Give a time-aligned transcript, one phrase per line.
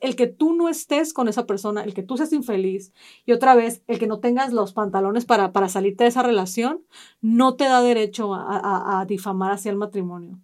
[0.00, 2.92] El que tú no estés con esa persona, el que tú seas infeliz
[3.26, 6.82] y otra vez el que no tengas los pantalones para, para salirte de esa relación,
[7.20, 10.38] no te da derecho a, difamar hacia el matrimonio.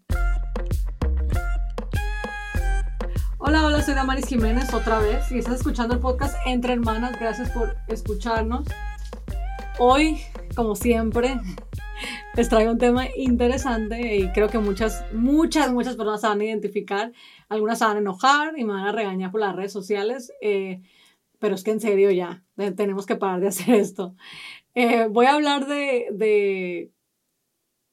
[3.38, 7.18] Hola, hola, soy Damaris Jiménez otra vez y estás escuchando el podcast Entre Hermanas.
[7.18, 8.64] Gracias por escucharnos.
[9.78, 10.20] Hoy,
[10.54, 11.40] como siempre,
[12.36, 16.44] les traigo un tema interesante y creo que muchas, muchas, muchas personas se van a
[16.44, 17.12] identificar.
[17.48, 20.82] Algunas se van a enojar y me van a regañar por las redes sociales, eh,
[21.38, 22.44] pero es que en serio ya,
[22.76, 24.14] tenemos que parar de hacer esto.
[24.74, 26.92] Eh, voy a hablar de, de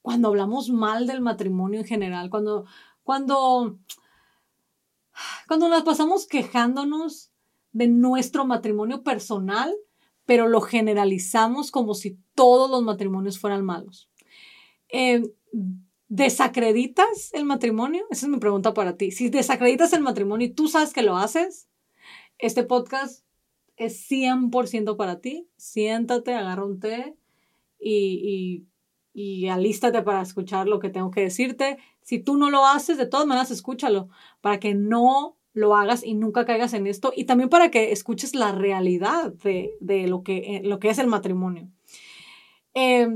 [0.01, 2.65] cuando hablamos mal del matrimonio en general, cuando,
[3.03, 3.77] cuando,
[5.47, 7.31] cuando nos pasamos quejándonos
[7.71, 9.75] de nuestro matrimonio personal,
[10.27, 14.11] pero lo generalizamos como si todos los matrimonios fueran malos.
[14.89, 15.23] Eh,
[16.09, 18.05] ¿Desacreditas el matrimonio?
[18.11, 19.11] Esa es mi pregunta para ti.
[19.11, 21.69] Si desacreditas el matrimonio y tú sabes que lo haces,
[22.39, 23.25] este podcast
[23.77, 25.47] es 100% para ti.
[25.55, 27.15] Siéntate, agarra un té
[27.79, 28.65] y,
[29.13, 31.77] y alístate para escuchar lo que tengo que decirte.
[32.01, 34.09] Si tú no lo haces, de todas maneras, escúchalo
[34.41, 38.35] para que no lo hagas y nunca caigas en esto y también para que escuches
[38.35, 41.67] la realidad de, de lo, que, lo que es el matrimonio.
[42.75, 43.07] Eh,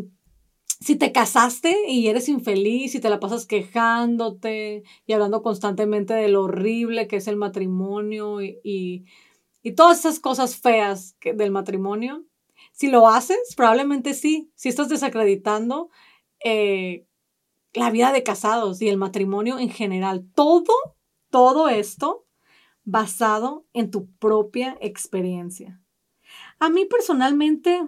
[0.79, 6.29] si te casaste y eres infeliz y te la pasas quejándote y hablando constantemente de
[6.29, 12.25] lo horrible que es el matrimonio y, y, todas esas cosas feas del matrimonio,
[12.71, 15.91] si lo haces, probablemente sí, si estás desacreditando
[16.43, 17.05] eh,
[17.73, 20.25] la vida de casados y el matrimonio en general.
[20.33, 20.73] Todo,
[21.29, 22.25] todo esto
[22.91, 25.81] basado en tu propia experiencia.
[26.59, 27.87] A mí personalmente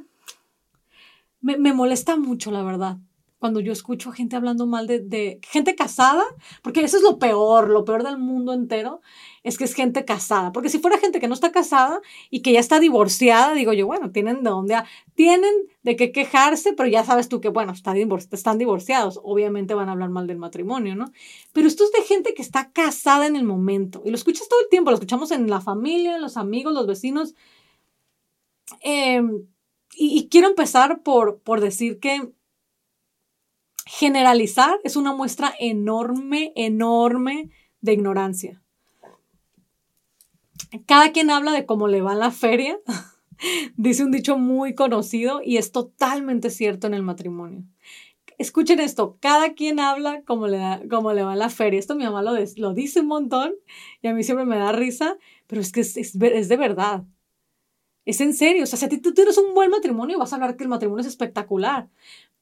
[1.41, 2.97] me, molesta mucho, la verdad,
[3.43, 6.23] cuando yo escucho a gente hablando mal de, de, gente casada,
[6.61, 9.01] porque eso es lo peor, lo peor del mundo entero,
[9.43, 10.53] es que es gente casada.
[10.53, 11.99] Porque si fuera gente que no está casada
[12.29, 14.81] y que ya está divorciada, digo yo, bueno, tienen de dónde,
[15.13, 19.91] tienen de qué quejarse, pero ya sabes tú que, bueno, están, divorciados, obviamente van a
[19.91, 21.11] hablar mal del matrimonio, ¿no?
[21.51, 24.61] Pero esto es de gente que está casada en el momento y lo escuchas todo
[24.61, 27.35] el tiempo, lo escuchamos en la familia, en los amigos, los vecinos.
[28.81, 29.21] Eh,
[29.97, 32.31] y, quiero empezar por, por decir que
[33.85, 37.49] generalizar es una muestra enorme, enorme
[37.81, 38.61] de ignorancia.
[40.85, 42.79] Cada quien habla de cómo le va la feria,
[43.77, 47.63] dice un dicho muy conocido y es totalmente cierto en el matrimonio.
[48.39, 51.79] Escuchen esto, cada quien habla como le, da, le va en la feria.
[51.79, 53.53] Esto mi mamá lo, dice un montón
[54.01, 57.03] y a mí siempre me da risa, pero es que es de verdad.
[58.05, 60.63] Es en serio, o sea, si tú tienes un buen matrimonio, vas a hablar que
[60.63, 61.89] el matrimonio es espectacular.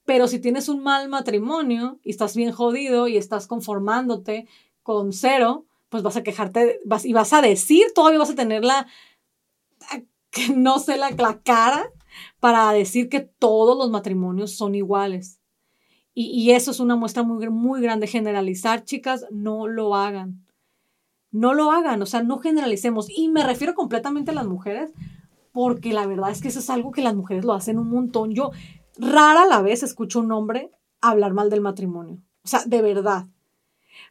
[0.05, 4.47] Pero si tienes un mal matrimonio y estás bien jodido y estás conformándote
[4.83, 8.63] con cero, pues vas a quejarte vas, y vas a decir, todavía vas a tener
[8.63, 8.87] la,
[10.31, 11.91] que no sé, la, la cara
[12.39, 15.39] para decir que todos los matrimonios son iguales.
[16.13, 18.07] Y, y, eso es una muestra muy, muy grande.
[18.07, 20.45] Generalizar, chicas, no lo hagan.
[21.31, 23.07] No lo hagan, o sea, no generalicemos.
[23.09, 24.91] Y me refiero completamente a las mujeres,
[25.53, 28.31] porque la verdad es que eso es algo que las mujeres lo hacen un montón.
[28.31, 28.51] Yo
[28.97, 30.71] rara la vez escucho un hombre
[31.01, 32.17] hablar mal del matrimonio.
[32.43, 33.27] O sea, de verdad.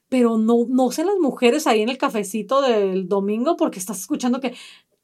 [0.08, 4.54] Pero no, no las mujeres ahí en el cafecito del domingo porque estás escuchando que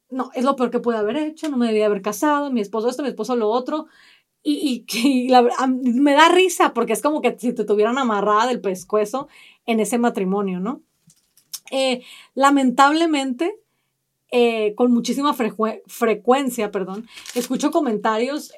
[0.09, 2.89] no, es lo peor que puede haber hecho, no me debía haber casado, mi esposo
[2.89, 3.87] esto, mi esposo lo otro.
[4.43, 5.29] Y, y,
[5.83, 9.27] me da risa porque es como que si te tuvieran amarrada del pescuezo
[9.65, 10.81] en ese matrimonio, ¿no?
[11.71, 13.59] Eh, lamentablemente,
[14.31, 18.53] eh, con muchísima frecuencia, perdón, escucho comentarios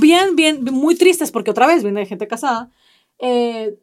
[0.00, 2.70] bien, bien, muy tristes, porque otra vez viene gente casada,
[3.18, 3.76] eh,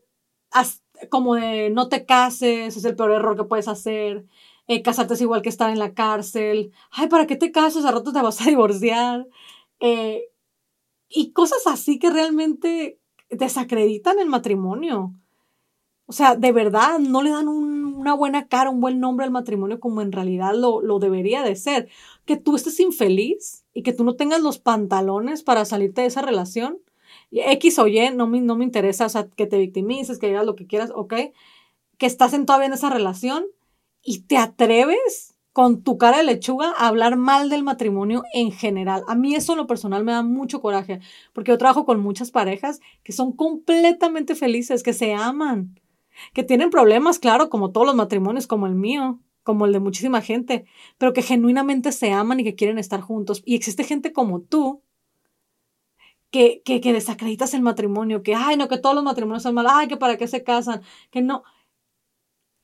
[1.10, 4.26] como de no te cases, es el peor error que puedes hacer,
[4.68, 7.86] eh, casarte es igual que estar en la cárcel, ay, ¿para qué te casas?
[7.86, 9.28] A rato te vas a divorciar,
[11.10, 13.00] y cosas así que realmente
[13.30, 15.14] desacreditan el matrimonio.
[16.08, 19.80] O sea, de verdad, no le dan una buena cara, un buen nombre al matrimonio
[19.80, 21.90] como en realidad lo, lo debería de ser.
[22.26, 26.22] Que tú estés infeliz y que tú no tengas los pantalones para salirte de esa
[26.22, 26.80] relación.
[27.32, 30.46] X o Y, no me, no me interesa, o sea, que te victimices, que digas
[30.46, 31.14] lo que quieras, ok.
[31.98, 33.46] Que estás en, todavía en esa relación
[34.04, 39.04] y te atreves con tu cara de lechuga a hablar mal del matrimonio en general.
[39.08, 41.00] A mí eso en lo personal me da mucho coraje,
[41.32, 45.80] porque yo trabajo con muchas parejas que son completamente felices, que se aman,
[46.34, 50.22] que tienen problemas, claro, como todos los matrimonios, como el mío, como el de muchísima
[50.22, 50.66] gente,
[50.98, 53.44] pero que genuinamente se aman y que quieren estar juntos.
[53.46, 54.82] Y existe gente como tú
[56.32, 59.72] que, que, que desacreditas el matrimonio, que, ay, no, que todos los matrimonios son malos,
[59.76, 60.82] ay, que para qué se casan,
[61.12, 61.44] que no.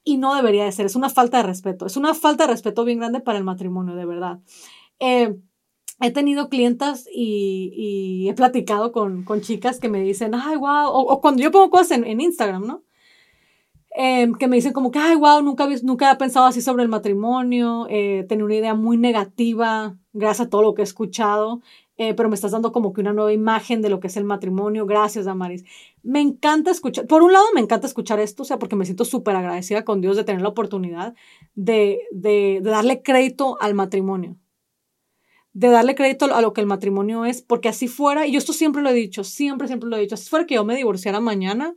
[0.03, 2.83] y no debería de ser, es una falta de respeto, es una falta de respeto
[2.83, 4.39] bien grande para el matrimonio, de verdad.
[4.99, 5.35] Eh,
[6.01, 11.43] he tenido clientas y, he platicado con, chicas que me dicen, ay, wow, o, cuando
[11.43, 12.83] yo pongo cosas en, Instagram, ¿no?
[13.93, 16.89] Em, que me dicen como que, ay, wow, nunca, nunca he pensado así sobre el
[16.89, 21.61] matrimonio, eh, tenía una idea muy negativa gracias a todo lo que he escuchado,
[21.97, 24.23] eh, pero me estás dando como que una nueva imagen de lo que es el
[24.23, 25.65] matrimonio, gracias, Damaris.
[26.03, 29.03] Me encanta escuchar, por un lado me encanta escuchar esto, o sea, porque me siento
[29.03, 31.13] súper agradecida con Dios de tener la oportunidad
[31.55, 34.37] de, de darle crédito al matrimonio
[35.53, 38.53] de darle crédito a lo que el matrimonio es, porque así fuera, y yo esto
[38.53, 41.19] siempre lo he dicho, siempre, siempre lo he dicho, así fuera que yo me divorciara
[41.19, 41.75] mañana,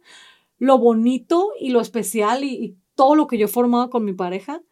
[0.59, 4.63] lo bonito y lo especial y, todo lo que yo he formado con mi pareja,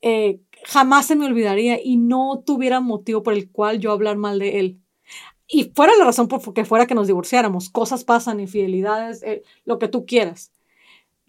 [0.00, 4.38] eh, jamás se me olvidaría y no tuviera motivo por el cual yo hablar mal
[4.38, 4.80] de él.
[5.46, 9.78] Y fuera la razón por que fuera que nos divorciáramos, cosas pasan, infidelidades, eh, lo
[9.78, 10.52] que tú quieras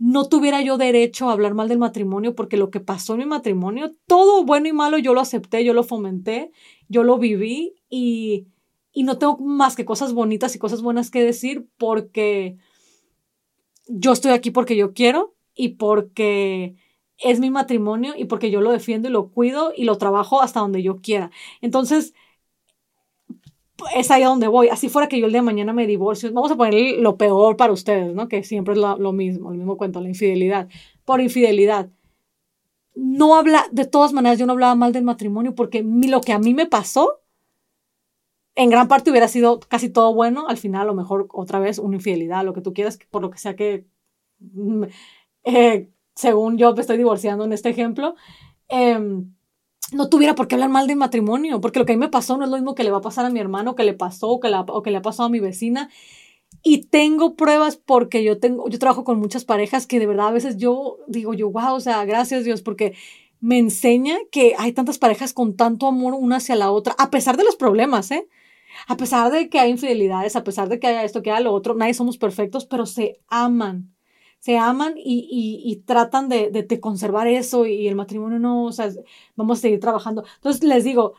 [0.02, 3.26] no tuviera yo derecho a hablar mal del matrimonio porque lo que pasó en mi
[3.28, 6.52] matrimonio, todo bueno y malo, yo lo acepté, yo lo fomenté,
[6.90, 8.48] yo lo viví y,
[8.92, 12.58] y no tengo más que cosas bonitas y cosas buenas que decir porque
[13.94, 16.76] yo estoy aquí porque yo quiero y porque
[17.18, 20.60] es mi matrimonio y porque yo lo defiendo y lo cuido y lo trabajo hasta
[20.60, 21.32] donde yo quiera.
[21.62, 22.14] Entonces,
[23.96, 24.70] es ahí a donde voy.
[24.70, 27.58] Así fuera que yo el día de mañana me divorcio, vamos a poner lo peor
[27.58, 28.28] para ustedes, ¿no?
[28.28, 30.68] Que siempre es lo, mismo, el mismo cuento, la infidelidad.
[31.06, 31.90] Por infidelidad.
[32.96, 36.40] No habla, de todas maneras, yo no hablaba mal del matrimonio porque lo que a
[36.40, 37.21] mí me pasó,
[38.56, 40.48] en gran parte hubiera sido casi todo bueno.
[40.48, 43.30] Al final, a lo mejor otra vez una infidelidad, lo que tú quieras, por lo
[43.30, 43.86] que sea que,
[44.40, 44.84] mm,
[45.46, 48.16] eh, según yo me estoy divorciando en este ejemplo.
[48.70, 49.00] Eh,
[49.94, 52.38] no tuviera por qué hablar mal de matrimonio, porque lo que a mí me pasó
[52.38, 54.30] no es lo mismo que le va a pasar a mi hermano, que le pasó
[54.30, 54.50] o que
[54.92, 55.90] le ha pasado a mi vecina.
[56.64, 60.32] Y tengo pruebas porque yo tengo, yo trabajo con muchas parejas que de verdad a
[60.32, 62.94] veces yo digo yo, wow, o sea, gracias Dios, porque
[63.40, 67.38] me enseña que hay tantas parejas con tanto amor una hacia la otra, a pesar
[67.38, 68.28] de los problemas, ¿eh?
[68.88, 71.54] A pesar de que hay infidelidades, a pesar de que haya esto, que haya lo
[71.54, 73.94] otro, nadie somos perfectos, pero se aman
[74.42, 78.90] se aman y, y, tratan de, de, conservar eso y el matrimonio no, o sea,
[79.36, 80.24] vamos a seguir trabajando.
[80.38, 81.14] Entonces les digo,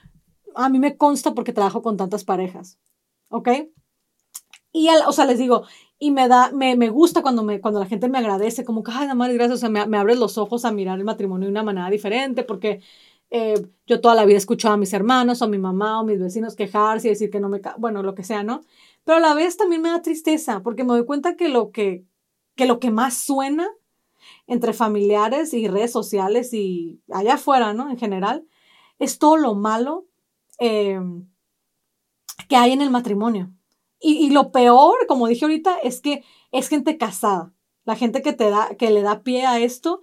[0.56, 2.80] a mí me consta porque trabajo con tantas parejas,
[3.28, 3.48] ¿ok?
[4.72, 5.64] Y, o sea, les digo,
[6.00, 8.90] y me da, me, me, gusta cuando, me, cuando la gente me agradece, como que,
[8.90, 11.46] ay, nada más, gracias, o sea, me, me abres los ojos a mirar el matrimonio
[11.46, 12.80] de una manera diferente, porque
[13.32, 13.54] eh,
[13.86, 16.20] yo toda la vida he escuchado a mis hermanos o a mi mamá o mis
[16.20, 18.60] vecinos quejarse y decir que no me, bueno, lo que sea, ¿no?
[19.04, 22.04] Pero a la vez también me da tristeza, porque me doy cuenta que lo que
[22.54, 23.68] que lo que más suena
[24.46, 27.90] entre familiares y redes sociales y allá afuera, ¿no?
[27.90, 28.46] En general,
[28.98, 30.06] es todo lo malo
[30.58, 31.28] em,
[32.48, 33.52] que hay en el matrimonio.
[34.04, 37.52] Y, lo peor, como dije ahorita, es que es gente casada,
[37.84, 40.00] la gente que, te da, que le da pie a esto.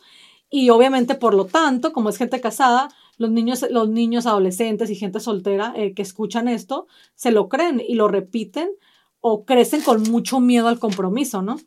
[0.50, 2.88] Y obviamente, por lo tanto, como es gente casada,
[3.20, 7.84] los niños, los niños adolescentes y gente soltera eh, que escuchan esto se lo creen
[7.86, 8.72] y lo repiten
[9.20, 11.58] o crecen con mucho miedo al compromiso, ¿no?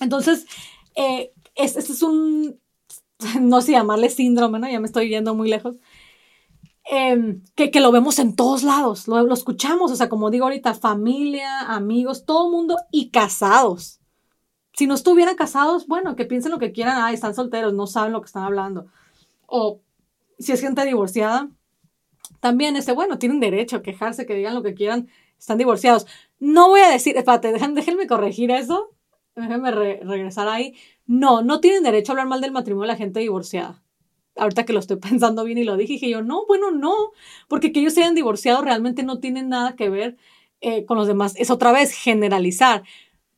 [0.00, 0.46] Entonces,
[0.96, 2.58] eh, este, es un,
[3.40, 4.68] no sé llamarle síndrome, ¿no?
[4.68, 5.76] Ya me estoy yendo muy lejos.
[6.84, 10.74] Em, que, que, lo vemos en todos lados, lo, escuchamos, o sea, como digo ahorita,
[10.74, 14.00] familia, amigos, todo mundo y casados.
[14.72, 18.12] Si no estuvieran casados, bueno, que piensen lo que quieran, ah, están solteros, no saben
[18.12, 18.86] lo que están hablando.
[19.46, 19.80] O
[20.40, 21.50] si es gente divorciada,
[22.40, 26.06] también, ese, bueno, tienen derecho a quejarse, que digan lo que quieran, están divorciados.
[26.38, 28.94] No voy a decir, espérate, déjenme corregir eso,
[29.36, 30.74] déjame regresar ahí.
[31.06, 33.82] No, no tienen derecho a hablar mal del matrimonio de la gente divorciada.
[34.36, 36.94] Ahorita que lo estoy pensando bien y lo dije, dije yo, no, bueno, no,
[37.48, 40.16] porque que ellos se hayan divorciado realmente no tienen nada que ver
[40.60, 41.34] eh, con los demás.
[41.36, 42.84] Es otra vez generalizar.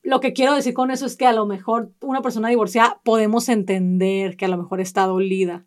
[0.03, 3.49] Lo que quiero decir con eso es que a lo mejor una persona divorciada podemos
[3.49, 5.65] entender que a lo mejor está dolida.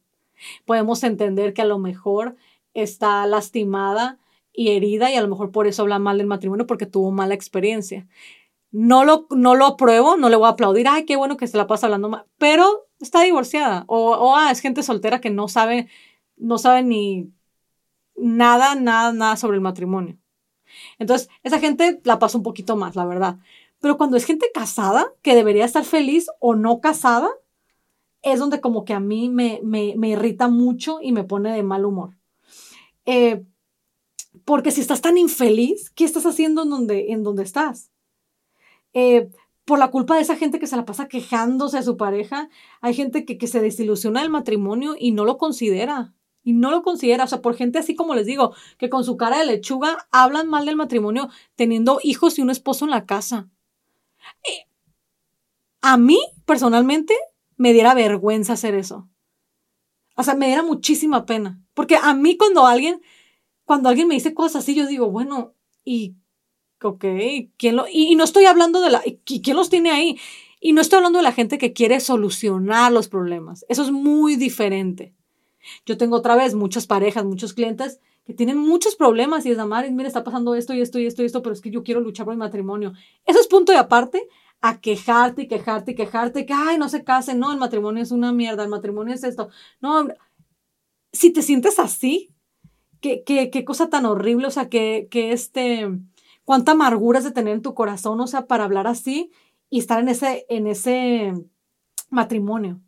[0.65, 2.36] Podemos entender que a lo mejor
[2.74, 4.20] está lastimada
[4.54, 7.34] y herida y a lo mejor por eso habla mal del matrimonio porque tuvo mala
[7.34, 8.08] experiencia.
[8.72, 11.58] No lo, no lo apruebo, no le voy a aplaudir, ay, qué bueno que se
[11.58, 15.48] la pasa hablando mal, pero está divorciada o, o ah, es gente soltera que no
[15.48, 15.88] sabe,
[16.38, 17.32] no sabe ni
[18.15, 20.18] nada, nada, nada sobre el matrimonio.
[21.00, 23.38] Entonces, esa gente la pasa un poquito más, la verdad.
[23.80, 27.30] Pero cuando es gente casada, que debería estar feliz o no casada,
[28.25, 31.62] es donde como que a mí me, me, me irrita mucho y me pone de
[31.62, 32.17] mal humor.
[33.05, 33.46] Eh,
[34.46, 37.91] porque si estás tan infeliz, ¿qué estás haciendo en donde, en donde estás?
[38.94, 39.29] Eh,
[39.63, 42.50] por la culpa de esa gente que se la pasa quejándose a su pareja,
[42.82, 46.15] hay gente que, que se desilusiona del matrimonio y no lo considera.
[46.44, 49.17] Y no lo considera, o sea, por gente así como les digo, que con su
[49.17, 53.50] cara de lechuga hablan mal del matrimonio teniendo hijos y un esposo en la casa.
[54.44, 54.67] Eh,
[55.82, 57.15] a mí, personalmente,
[57.58, 59.10] me diera vergüenza hacer eso.
[60.16, 61.62] O sea, me diera muchísima pena.
[61.74, 63.02] Porque a mí cuando alguien,
[63.66, 66.16] cuando alguien me dice cosas así, yo digo, bueno, y,
[66.82, 67.06] ok,
[67.58, 70.18] ¿quién lo, y, no estoy hablando de la, ¿y quién los tiene ahí?
[70.60, 73.66] Y no estoy hablando de la gente que quiere solucionar los problemas.
[73.70, 75.14] Eso es muy diferente.
[75.86, 79.92] Yo tengo otra vez muchas parejas, muchos clientes que tienen muchos problemas y es, Amaris,
[79.92, 82.02] mira, está pasando esto y esto y esto y esto, pero es que yo quiero
[82.02, 82.94] luchar por mi matrimonio.
[83.26, 84.28] Eso es punto de aparte
[84.67, 88.10] a quejarte y quejarte y quejarte, que, ay, no se casen, no, el matrimonio es
[88.10, 89.50] una mierda, el matrimonio es esto.
[89.79, 90.07] No,
[91.13, 92.34] si te sientes así,
[93.00, 95.88] qué, qué, qué cosa tan horrible, o sea, que, que este,
[96.45, 99.31] cuánta amargura es de tener en tu corazón, o sea, para hablar así
[99.69, 101.34] y estar en ese, en ese
[102.10, 102.81] matrimonio.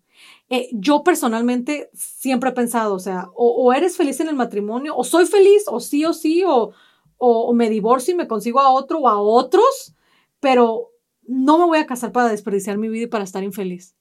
[0.49, 5.03] Eh, yo personalmente siempre he pensado, o sea, o, eres feliz en el matrimonio, o
[5.03, 6.71] soy feliz, o sí o sí, o,
[7.19, 9.93] o, me divorcio y me consigo a otro o a otros,
[10.39, 10.89] pero
[11.27, 13.95] no me voy a casar para desperdiciar mi vida y para estar infeliz.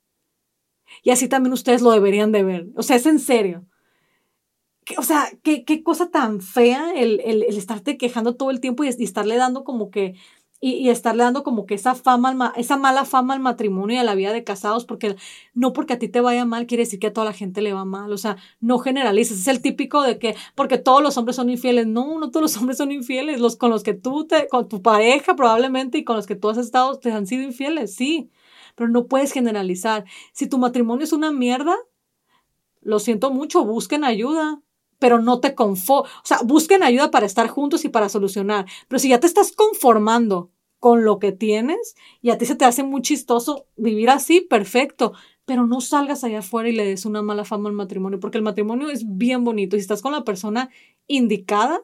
[1.03, 2.69] Y así también ustedes lo deberían de ver.
[2.77, 3.67] O sea, es en serio.
[4.99, 8.85] O sea, qué, qué cosa tan fea el, el, el, estarte quejando todo el tiempo
[8.85, 10.15] y, y estarle dando como que
[10.61, 14.05] y, y, estarle dando como que esa fama, esa mala fama al matrimonio y a
[14.05, 15.17] la vida de casados, porque
[15.55, 17.73] no porque a ti te vaya mal quiere decir que a toda la gente le
[17.73, 21.37] va mal, o sea, no generalices, es el típico de que porque todos los hombres
[21.37, 24.49] son infieles, no, no todos los hombres son infieles, los con los que tú te,
[24.49, 27.95] con tu pareja probablemente y con los que tú has estado te han sido infieles,
[27.95, 28.31] sí,
[28.75, 30.05] pero no puedes generalizar.
[30.33, 31.77] Si tu matrimonio es una mierda,
[32.81, 34.63] lo siento mucho, busquen ayuda,
[34.99, 38.67] pero no te confo, o sea, busquen ayuda para estar juntos y para solucionar.
[38.89, 42.65] Pero si ya te estás conformando con lo que tienes y a ti se te
[42.65, 45.13] hace muy chistoso vivir así, perfecto,
[45.45, 48.45] pero no salgas allá afuera y le des una mala fama al matrimonio, porque el
[48.45, 50.71] matrimonio es bien bonito y si estás con la persona
[51.07, 51.83] indicada,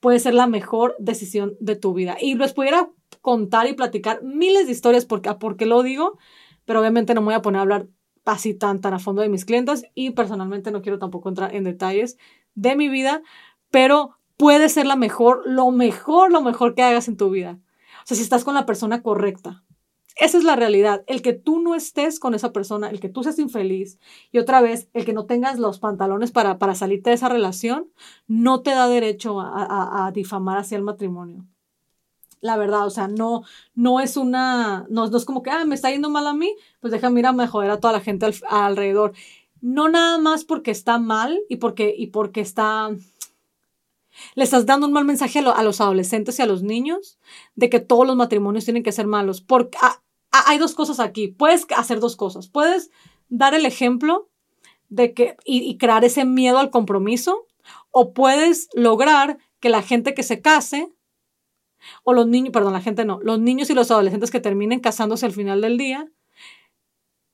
[0.00, 2.16] puede ser la mejor decisión de tu vida.
[2.20, 6.18] Y les pudiera contar y platicar miles de historias porque, porque lo digo,
[6.64, 7.88] pero obviamente no me voy a poner a hablar
[8.24, 11.64] así tan, tan a fondo de mis clientes y personalmente no quiero tampoco entrar en
[11.64, 12.16] detalles
[12.54, 13.22] de mi vida,
[13.70, 17.58] pero puede ser la mejor, lo mejor, lo mejor que hagas en tu vida.
[18.02, 19.64] O sea, si estás con la persona correcta.
[20.16, 21.02] Esa es la realidad.
[21.08, 23.98] El que tú no estés con esa persona, el que tú seas infeliz
[24.30, 27.90] y otra vez, el que no tengas los pantalones para, para salirte de esa relación,
[28.28, 31.46] no te da derecho a, a, a difamar hacia el matrimonio
[32.44, 33.42] la verdad, o sea, no,
[33.74, 36.92] no es una, no, es como que, ah, me está yendo mal a mí, pues
[36.92, 39.14] déjame ir a mejorar a toda la gente alrededor.
[39.62, 42.90] No nada más porque está mal y porque, y porque está,
[44.34, 47.18] le estás dando un mal mensaje a, los adolescentes y a los niños
[47.54, 49.40] de que todos los matrimonios tienen que ser malos.
[49.40, 49.78] Porque
[50.30, 51.28] hay dos cosas aquí.
[51.28, 52.48] Puedes hacer dos cosas.
[52.48, 52.90] Puedes
[53.30, 54.28] dar el ejemplo
[54.90, 57.46] de que, y crear ese miedo al compromiso,
[57.90, 60.92] o puedes lograr que la gente que se case
[62.02, 65.26] o los niños, perdón, la gente no, los niños y los adolescentes que terminen casándose
[65.26, 66.10] al final del día,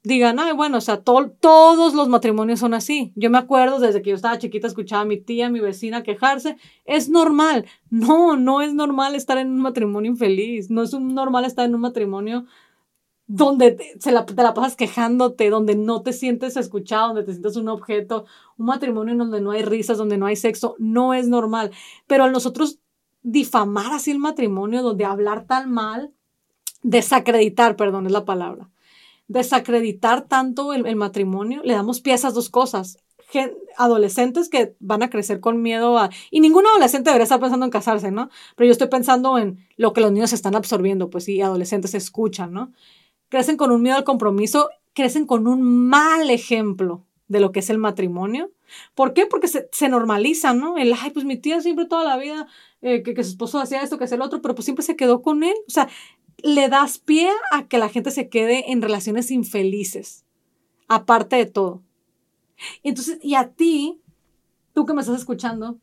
[0.02, 3.12] digan, ay, bueno, o sea, todos los matrimonios son así.
[3.16, 6.57] Yo me acuerdo desde que yo estaba chiquita, escuchaba a mi tía, mi vecina quejarse.
[6.85, 7.66] Es normal.
[7.90, 10.71] No, no es normal estar en un matrimonio infeliz.
[10.71, 12.47] No es normal estar en un matrimonio
[13.26, 17.57] donde se la, te la pasas quejándote, donde no te sientes escuchado, donde te sientes
[17.57, 18.25] un objeto.
[18.57, 21.71] Un matrimonio donde no hay risas, donde no hay sexo, no es normal.
[22.07, 22.80] Pero a nosotros
[23.23, 26.12] difamar así el matrimonio, donde hablar tan mal,
[26.83, 28.71] desacreditar, perdón, es la palabra,
[29.29, 32.99] desacreditar tanto el, matrimonio, le damos pie a esas dos cosas.
[33.77, 36.11] adolescentes que van a crecer con miedo a...
[36.31, 38.29] Y ningún adolescente debería estar pensando en casarse, ¿no?
[38.57, 42.53] Pero yo estoy pensando en lo que los niños están absorbiendo, pues sí, adolescentes escuchan,
[42.53, 42.73] ¿no?
[43.29, 47.71] Crecen con un miedo al compromiso, crecen con un mal ejemplo de lo que es
[47.71, 48.51] el matrimonio.
[48.95, 49.25] ¿Por qué?
[49.25, 50.77] Porque se, se normaliza, ¿no?
[50.77, 52.49] El, ay, pues mi tía siempre toda la vida
[52.83, 55.23] eh, que, su esposo hacía esto, que hacía el otro, pero pues siempre se quedó
[55.23, 55.55] con él.
[55.69, 55.89] O sea,
[56.43, 60.25] le das pie a que la gente se quede en relaciones infelices,
[60.89, 61.85] aparte de todo.
[62.83, 64.01] Entonces, y a ti,
[64.75, 65.79] tú que me estás escuchando,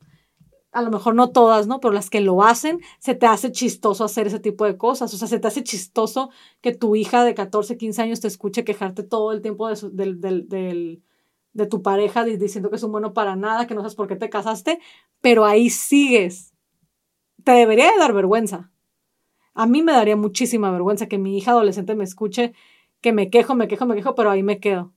[0.74, 1.80] a lo mejor no todas, ¿no?
[1.80, 5.13] Pero las que lo hacen, se te hace chistoso hacer ese tipo de cosas.
[5.13, 8.66] O sea, se te hace chistoso que tu hija de 14, 15 años te escuche
[8.66, 11.04] quejarte todo el tiempo de, del, del,
[11.57, 14.15] de tu pareja diciendo que es un bueno para nada, que no sabes por qué
[14.15, 14.79] te casaste,
[15.21, 16.53] pero ahí sigues
[17.43, 18.71] te debería de dar vergüenza.
[19.53, 22.53] A mí me daría muchísima vergüenza que mi hija adolescente me escuche
[22.99, 24.93] que me quejo, me quejo, me quejo, pero ahí me quedo.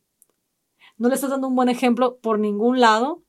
[0.98, 3.22] No le estás dando un buen ejemplo por ningún lado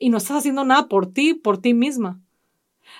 [0.00, 2.20] y no estás haciendo nada por ti, por ti misma.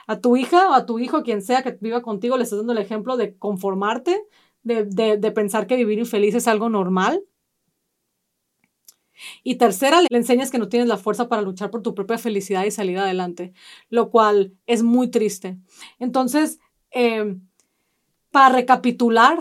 [0.06, 2.72] A tu hija o a tu hijo, quien sea que viva contigo, le estás dando
[2.72, 4.22] el ejemplo de conformarte,
[4.62, 7.24] de, de, de pensar que vivir infeliz es algo normal
[9.42, 12.64] y tercera, le enseñas que no tienes la fuerza para luchar por tu propia felicidad
[12.64, 13.52] y salir adelante,
[13.90, 15.58] lo cual es muy triste.
[15.98, 16.58] Entonces,
[16.90, 17.46] em,
[18.30, 19.38] para recapitular,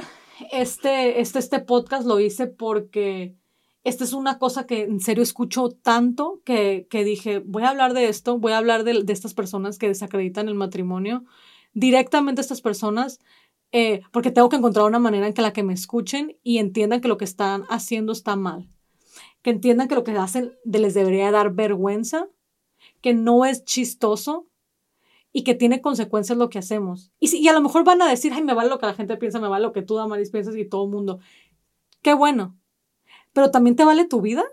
[0.51, 3.35] este, este, este podcast lo hice porque
[3.83, 7.93] esta es una cosa que en serio escucho tanto que, que dije, voy a hablar
[7.93, 11.25] de esto, voy a hablar de, de, estas personas que desacreditan el matrimonio,
[11.73, 13.19] directamente estas personas,
[13.71, 17.01] eh, porque tengo que encontrar una manera en que la que me escuchen y entiendan
[17.01, 18.69] que lo que están haciendo está mal,
[19.43, 22.27] que entiendan que lo que hacen les debería dar vergüenza,
[23.01, 24.47] que no es chistoso
[25.31, 27.11] y que tiene consecuencias lo que hacemos.
[27.19, 29.17] Y, y a lo mejor van a decir, ay, me vale lo que la gente
[29.17, 31.19] piensa, me vale lo que tú, Damaris, piensas y todo el mundo.
[32.01, 32.57] Qué bueno,
[33.33, 34.43] pero también te vale tu vida.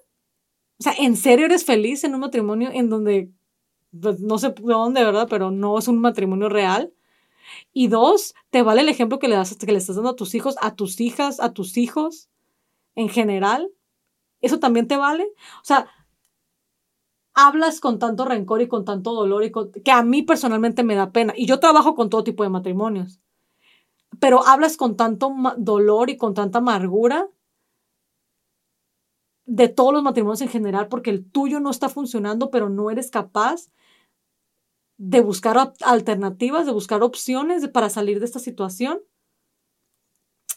[0.78, 3.30] O sea, ¿en serio eres feliz en un matrimonio en donde,
[4.00, 5.28] pues, no sé de dónde, ¿verdad?
[5.30, 6.92] Pero no es un matrimonio real.
[7.72, 10.34] Y dos, te vale el ejemplo que le, das, que le estás dando a tus
[10.34, 12.28] hijos, a tus hijas, a tus hijos,
[12.94, 13.70] en general.
[14.40, 15.24] ¿Eso también te vale?
[15.62, 15.86] O sea,
[17.34, 19.52] hablas con tanto rencor y con tanto dolor y
[19.84, 21.32] que a mí personalmente me da pena.
[21.36, 23.20] Y yo trabajo con todo tipo de matrimonios.
[24.18, 27.28] Pero hablas con tanto dolor y con tanta amargura
[29.46, 33.10] de todos los matrimonios en general porque el tuyo no está funcionando, pero no eres
[33.10, 33.70] capaz
[34.98, 39.00] de buscar alternativas, de buscar opciones para salir de esta situación.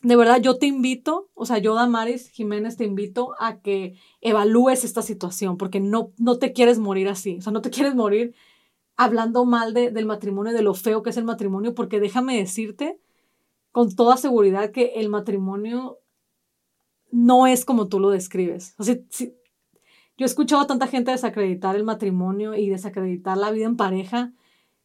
[0.04, 4.84] De verdad, yo te invito, o sea, yo, Damaris Jiménez, te invito a que evalúes
[4.84, 8.36] esta situación, porque no, no te quieres morir así, o sea, no te quieres morir
[8.96, 13.00] hablando mal de, del matrimonio, de lo feo que es el matrimonio, porque déjame decirte
[13.72, 16.00] con toda seguridad que el matrimonio
[17.12, 18.76] no es como tú lo describes.
[18.78, 18.96] O sea,
[20.18, 24.34] yo he escuchado a tanta gente desacreditar el matrimonio y desacreditar la vida en pareja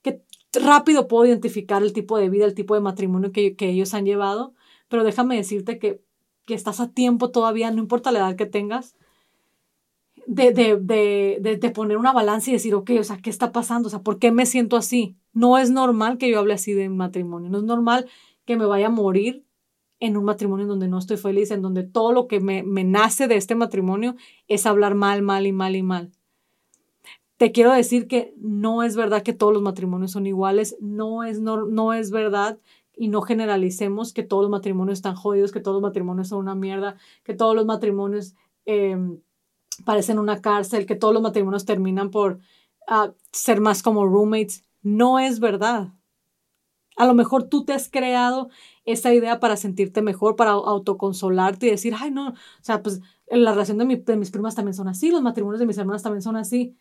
[0.03, 0.23] que
[0.53, 4.55] rápido puedo identificar el tipo de vida, el tipo de matrimonio que, ellos han llevado,
[4.89, 6.03] pero déjame decirte que,
[6.47, 8.97] que, estás a tiempo todavía, no importa la edad que tengas,
[10.27, 13.87] de, de, de, de, poner una balanza y decir, ok, o sea, ¿qué está pasando?
[13.87, 15.17] O sea, ¿por qué me siento así?
[15.33, 18.07] No es normal que yo hable así de matrimonio, no es normal
[18.45, 19.45] que me vaya a morir
[20.01, 23.27] en un matrimonio en donde no estoy feliz, en donde todo lo que me, nace
[23.27, 24.17] de este matrimonio
[24.47, 26.13] es hablar mal, mal y mal y mal.
[27.37, 31.41] Te quiero decir que no es verdad que todos los matrimonios son iguales, no es,
[31.41, 32.59] no, no es verdad
[32.99, 36.55] y no generalicemos que todos los matrimonios están jodidos, que todos los matrimonios son una
[36.55, 38.35] mierda, que todos los matrimonios
[38.67, 39.21] em,
[39.85, 42.41] parecen una cárcel, que todos los matrimonios terminan por
[42.89, 44.65] ah, ser más como roommates.
[44.83, 45.93] No es verdad.
[46.97, 48.49] A lo mejor tú te has creado
[48.85, 53.53] esa idea para sentirte mejor, para autoconsolarte y decir, ay, no, o sea, pues la
[53.53, 56.75] relación de, mis primas también son así, los matrimonios de mis hermanas también son así.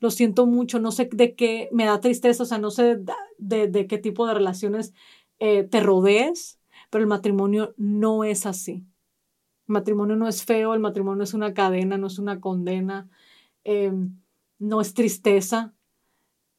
[0.00, 3.00] Lo siento mucho, no sé de qué, me da tristeza, o sea, no sé
[3.38, 4.92] de, de, qué tipo de relaciones
[5.38, 8.86] eh, te rodees, pero el matrimonio no es así.
[9.68, 13.08] El matrimonio no es feo, el matrimonio es una cadena, no es una condena,
[13.64, 14.20] em,
[14.58, 15.74] no es tristeza,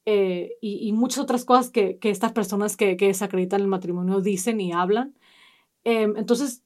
[0.06, 4.62] eh, y, muchas otras cosas que, que estas personas que, que, desacreditan el matrimonio dicen
[4.62, 5.16] y hablan.
[5.84, 6.64] Em, entonces,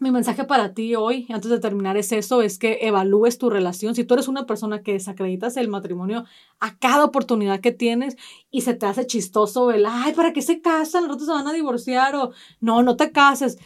[0.00, 3.94] mi mensaje para ti hoy, antes de terminar, es eso, es que evalúes tu relación.
[3.94, 6.24] Si tú eres una persona que desacreditas el matrimonio
[6.60, 8.16] a cada oportunidad que tienes
[8.50, 11.04] y se te hace chistoso el, ay, ¿para qué se casan?
[11.04, 13.58] Los otros se van a divorciar o no, no te cases.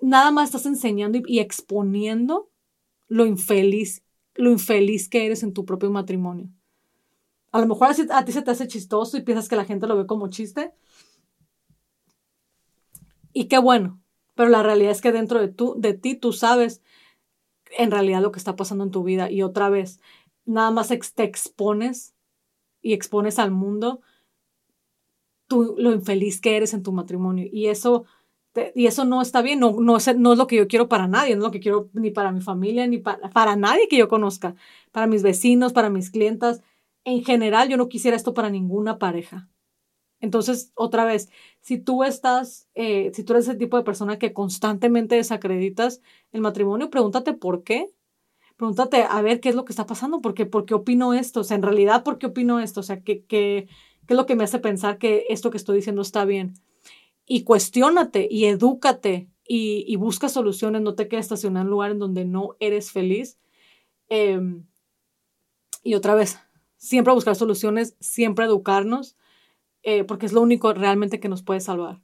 [0.00, 2.50] Nada más estás enseñando y, y exponiendo
[3.08, 6.48] lo infeliz, lo infeliz que eres en tu propio matrimonio.
[7.50, 9.96] A lo mejor a ti se te hace chistoso y piensas que la gente lo
[9.96, 10.72] ve como chiste.
[13.32, 13.99] Y qué bueno,
[14.40, 16.80] pero la realidad es que dentro de, tú, de ti tú sabes
[17.76, 19.30] en realidad lo que está pasando en tu vida.
[19.30, 20.00] Y otra vez,
[20.46, 22.14] nada más te expones
[22.80, 24.00] y expones al mundo
[25.46, 27.50] tú, lo infeliz que eres en tu matrimonio.
[27.52, 28.06] Y eso,
[28.74, 31.06] y eso no está bien, no, no, es, no es lo que yo quiero para
[31.06, 33.98] nadie, no es lo que quiero ni para mi familia, ni para, para nadie que
[33.98, 34.54] yo conozca,
[34.90, 36.62] para mis vecinos, para mis clientas
[37.04, 39.50] en general yo no quisiera esto para ninguna pareja.
[40.20, 41.30] Entonces, otra vez,
[41.60, 46.02] si tú estás, eh, si tú eres ese tipo de persona que constantemente desacreditas
[46.32, 47.90] el matrimonio, pregúntate por qué.
[48.56, 51.44] Pregúntate a ver qué es lo que está pasando, porque, por qué opino esto, o
[51.44, 52.80] sea, en realidad, ¿por qué opino esto?
[52.80, 53.68] O sea, ¿qué, qué,
[54.06, 56.54] qué es lo que me hace pensar que esto que estoy diciendo está bien?
[57.24, 61.90] Y cuestiónate y edúcate y, y busca soluciones, no te quedes estacionado en un lugar
[61.92, 63.38] en donde no eres feliz.
[64.10, 64.66] Em,
[65.82, 66.38] y otra vez,
[66.76, 69.16] siempre buscar soluciones, siempre educarnos,
[69.82, 72.00] eh, porque es lo único realmente que nos puede salvar.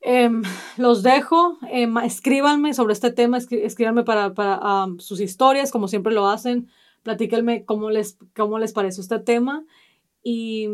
[0.00, 0.42] Em,
[0.76, 6.28] los dejo, em, escríbanme sobre este tema, escríbanme para, para sus historias, como siempre lo
[6.28, 6.68] hacen,
[7.02, 9.64] platíquenme cómo les, cómo les parece este tema
[10.22, 10.68] y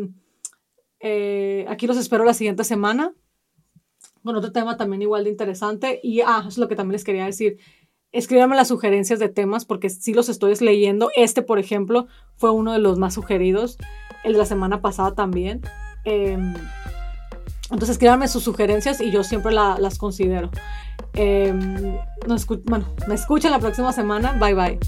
[0.99, 3.13] eh, aquí los espero la siguiente semana
[4.23, 7.25] con otro tema también igual de interesante y, ah, es lo que también les quería
[7.25, 7.57] decir,
[8.11, 11.09] escríbanme las sugerencias de temas porque sí los estoy leyendo.
[11.15, 13.77] Este, por ejemplo, fue uno de los más sugeridos.
[14.23, 15.61] El de la semana pasada también.
[16.05, 16.53] Em,
[17.63, 20.51] Entonces escríbanme sus sugerencias y yo siempre las considero.
[21.13, 21.97] Em,
[22.65, 24.33] bueno, me escuchan la próxima semana.
[24.33, 24.79] Bye bye.